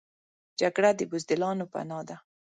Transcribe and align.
جګړه 0.59 0.89
د 0.95 1.01
بزدلانو 1.11 1.65
پناه 1.73 2.03
ده 2.07 2.15